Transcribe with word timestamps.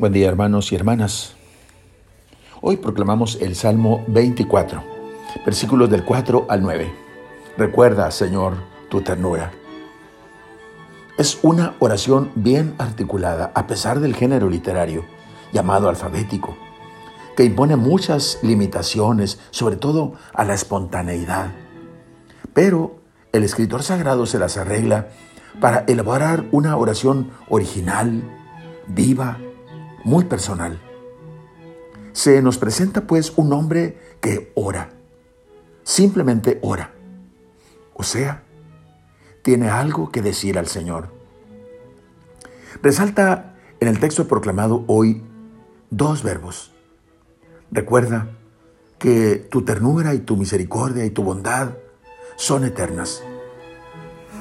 Buen 0.00 0.14
día 0.14 0.28
hermanos 0.28 0.72
y 0.72 0.76
hermanas. 0.76 1.34
Hoy 2.62 2.78
proclamamos 2.78 3.36
el 3.42 3.54
Salmo 3.54 4.02
24, 4.08 4.82
versículos 5.44 5.90
del 5.90 6.06
4 6.06 6.46
al 6.48 6.62
9. 6.62 6.90
Recuerda, 7.58 8.10
Señor, 8.10 8.54
tu 8.88 9.02
ternura. 9.02 9.52
Es 11.18 11.40
una 11.42 11.74
oración 11.80 12.32
bien 12.34 12.76
articulada, 12.78 13.52
a 13.54 13.66
pesar 13.66 14.00
del 14.00 14.16
género 14.16 14.48
literario, 14.48 15.04
llamado 15.52 15.90
alfabético, 15.90 16.56
que 17.36 17.44
impone 17.44 17.76
muchas 17.76 18.38
limitaciones, 18.42 19.38
sobre 19.50 19.76
todo 19.76 20.14
a 20.32 20.46
la 20.46 20.54
espontaneidad. 20.54 21.52
Pero 22.54 23.02
el 23.34 23.44
escritor 23.44 23.82
sagrado 23.82 24.24
se 24.24 24.38
las 24.38 24.56
arregla 24.56 25.08
para 25.60 25.80
elaborar 25.80 26.46
una 26.52 26.74
oración 26.78 27.32
original, 27.50 28.22
viva, 28.86 29.36
muy 30.04 30.24
personal. 30.24 30.80
Se 32.12 32.42
nos 32.42 32.58
presenta 32.58 33.06
pues 33.06 33.32
un 33.36 33.52
hombre 33.52 33.98
que 34.20 34.52
ora, 34.54 34.90
simplemente 35.82 36.58
ora. 36.62 36.92
O 37.94 38.02
sea, 38.02 38.44
tiene 39.42 39.68
algo 39.68 40.10
que 40.10 40.22
decir 40.22 40.58
al 40.58 40.66
Señor. 40.66 41.12
Resalta 42.82 43.56
en 43.80 43.88
el 43.88 43.98
texto 43.98 44.26
proclamado 44.28 44.84
hoy 44.86 45.22
dos 45.90 46.22
verbos. 46.22 46.72
Recuerda 47.70 48.30
que 48.98 49.36
tu 49.36 49.62
ternura 49.62 50.14
y 50.14 50.20
tu 50.20 50.36
misericordia 50.36 51.04
y 51.04 51.10
tu 51.10 51.22
bondad 51.22 51.70
son 52.36 52.64
eternas. 52.64 53.22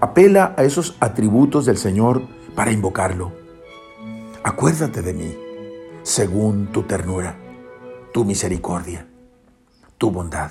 Apela 0.00 0.54
a 0.56 0.64
esos 0.64 0.96
atributos 1.00 1.66
del 1.66 1.76
Señor 1.76 2.22
para 2.54 2.72
invocarlo. 2.72 3.39
Acuérdate 4.52 5.00
de 5.00 5.14
mí, 5.14 5.38
según 6.02 6.72
tu 6.72 6.82
ternura, 6.82 7.38
tu 8.12 8.24
misericordia, 8.24 9.08
tu 9.96 10.10
bondad. 10.10 10.50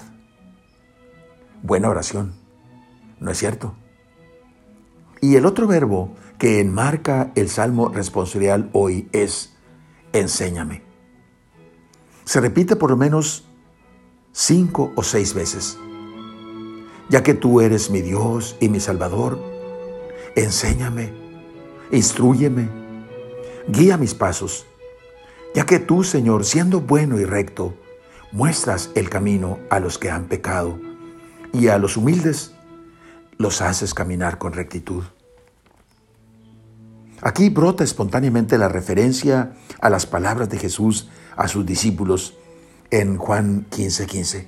Buena 1.63 1.89
oración, 1.89 2.33
¿no 3.19 3.29
es 3.29 3.37
cierto? 3.37 3.75
Y 5.19 5.35
el 5.35 5.45
otro 5.45 5.67
verbo 5.67 6.15
que 6.37 6.61
enmarca 6.61 7.33
el 7.35 7.49
salmo 7.49 7.89
responsorial 7.89 8.69
hoy 8.71 9.09
es 9.11 9.57
enséñame. 10.13 10.81
Se 12.23 12.39
repite 12.39 12.77
por 12.77 12.91
lo 12.91 12.95
menos 12.95 13.49
cinco 14.31 14.93
o 14.95 15.03
seis 15.03 15.33
veces. 15.33 15.77
Ya 17.09 17.21
que 17.21 17.33
tú 17.33 17.59
eres 17.59 17.91
mi 17.91 17.99
Dios 17.99 18.55
y 18.61 18.69
mi 18.69 18.79
Salvador, 18.79 19.37
enséñame, 20.37 21.11
instruyeme, 21.91 22.79
guía 23.71 23.97
mis 23.97 24.15
pasos, 24.15 24.65
ya 25.53 25.65
que 25.65 25.79
tú, 25.79 26.03
Señor, 26.03 26.43
siendo 26.43 26.81
bueno 26.81 27.19
y 27.19 27.25
recto, 27.25 27.75
muestras 28.31 28.89
el 28.95 29.09
camino 29.09 29.59
a 29.69 29.79
los 29.79 29.99
que 29.99 30.09
han 30.09 30.25
pecado 30.25 30.79
y 31.53 31.67
a 31.67 31.77
los 31.77 31.95
humildes 31.95 32.53
los 33.37 33.61
haces 33.61 33.93
caminar 33.93 34.37
con 34.39 34.53
rectitud. 34.53 35.03
Aquí 37.21 37.49
brota 37.49 37.83
espontáneamente 37.83 38.57
la 38.57 38.69
referencia 38.69 39.53
a 39.81 39.89
las 39.89 40.05
palabras 40.05 40.49
de 40.49 40.57
Jesús 40.57 41.09
a 41.35 41.47
sus 41.47 41.65
discípulos 41.65 42.35
en 42.89 43.17
Juan 43.17 43.67
15:15. 43.69 44.05
15. 44.07 44.47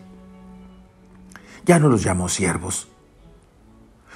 Ya 1.66 1.78
no 1.78 1.90
los 1.90 2.04
llamo 2.04 2.28
siervos, 2.28 2.88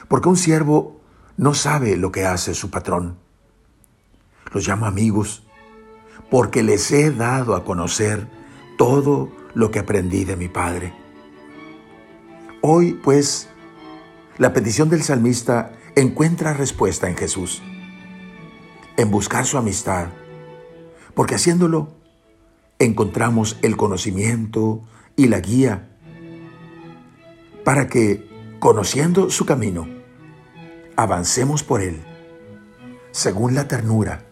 porque 0.08 0.30
un 0.30 0.38
siervo 0.38 1.00
no 1.38 1.54
sabe 1.54 1.96
lo 1.96 2.12
que 2.12 2.26
hace 2.26 2.56
su 2.56 2.72
patrón 2.72 3.25
los 4.56 4.66
llamo 4.66 4.86
amigos, 4.86 5.44
porque 6.32 6.64
les 6.64 6.90
he 6.94 7.12
dado 7.12 7.56
a 7.56 7.66
conocer 7.66 8.26
todo 8.78 9.30
lo 9.54 9.70
que 9.70 9.80
aprendí 9.80 10.24
de 10.24 10.38
mi 10.38 10.48
Padre. 10.48 10.94
Hoy, 12.62 12.94
pues, 12.94 13.50
la 14.38 14.54
petición 14.54 14.88
del 14.88 15.04
salmista 15.04 15.74
encuentra 15.98 16.54
respuesta 16.54 17.10
en 17.10 17.18
Jesús, 17.18 17.62
en 18.96 19.12
buscar 19.12 19.46
su 19.46 19.58
amistad, 19.58 20.08
porque 21.16 21.36
haciéndolo 21.36 21.90
encontramos 22.80 23.58
el 23.62 23.76
conocimiento 23.76 24.84
y 25.18 25.28
la 25.28 25.42
guía 25.42 25.90
para 27.66 27.90
que, 27.90 28.26
conociendo 28.60 29.30
su 29.30 29.46
camino, 29.46 29.86
avancemos 30.96 31.62
por 31.62 31.82
él, 31.82 32.02
según 33.12 33.54
la 33.54 33.68
ternura 33.68 34.25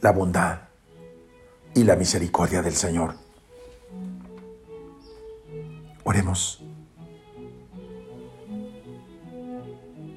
la 0.00 0.12
bondad 0.12 0.60
y 1.74 1.84
la 1.84 1.96
misericordia 1.96 2.62
del 2.62 2.74
Señor. 2.74 3.14
Oremos. 6.04 6.62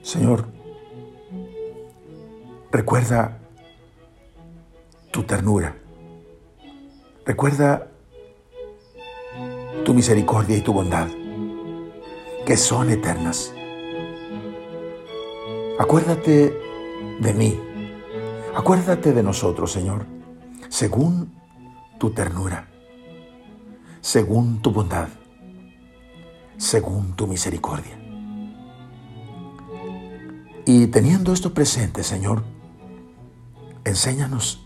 Señor, 0.02 0.46
recuerda 2.72 3.40
tu 5.12 5.24
ternura. 5.24 5.76
Recuerda 7.26 7.88
tu 9.86 9.94
misericordia 9.94 10.58
y 10.58 10.62
tu 10.62 10.74
bondad, 10.74 11.08
que 12.46 12.58
son 12.58 12.90
eternas. 12.90 13.54
Acuérdate 15.80 16.54
de 17.20 17.34
mí 17.34 17.73
Acuérdate 18.56 19.14
de 19.14 19.24
nosotros, 19.24 19.72
Señor, 19.72 20.06
según 20.70 21.34
tu 22.00 22.12
ternura, 22.12 22.68
según 24.00 24.62
tu 24.62 24.72
bondad, 24.72 25.08
según 26.58 27.16
tu 27.16 27.26
misericordia. 27.26 27.98
Y 30.66 30.88
teniendo 30.88 31.34
esto 31.34 31.54
presente, 31.54 32.04
Señor, 32.04 32.44
enséñanos 33.86 34.66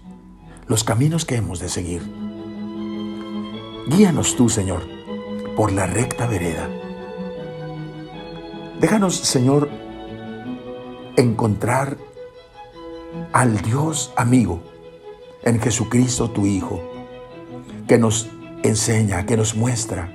los 0.67 0.83
caminos 0.83 1.23
que 1.23 1.35
hemos 1.37 1.59
de 1.59 1.69
seguir. 1.69 2.03
Guíanos 3.87 4.35
tú, 4.35 4.49
Señor, 4.49 4.83
por 5.55 5.71
la 5.71 5.87
recta 5.87 6.27
vereda. 6.27 6.69
Déjanos, 8.81 9.15
Señor, 9.15 9.69
encontrar 11.15 11.97
al 13.33 13.61
Dios 13.61 14.13
amigo 14.15 14.61
en 15.43 15.59
Jesucristo 15.59 16.29
tu 16.31 16.45
Hijo, 16.45 16.81
que 17.87 17.97
nos 17.97 18.29
enseña, 18.63 19.25
que 19.25 19.37
nos 19.37 19.55
muestra, 19.55 20.11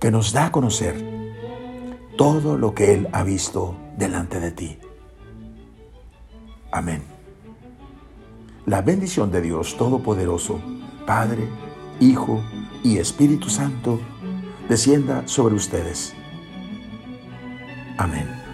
que 0.00 0.10
nos 0.10 0.32
da 0.32 0.46
a 0.46 0.52
conocer 0.52 0.94
todo 2.16 2.56
lo 2.56 2.74
que 2.74 2.94
Él 2.94 3.08
ha 3.12 3.22
visto 3.22 3.76
delante 3.96 4.40
de 4.40 4.50
ti. 4.50 4.78
Amén. 6.70 7.02
La 8.66 8.82
bendición 8.82 9.30
de 9.30 9.40
Dios 9.40 9.76
Todopoderoso, 9.76 10.60
Padre, 11.06 11.48
Hijo 12.00 12.42
y 12.82 12.98
Espíritu 12.98 13.48
Santo, 13.48 14.00
descienda 14.68 15.26
sobre 15.26 15.54
ustedes. 15.54 16.14
Amén. 17.96 18.45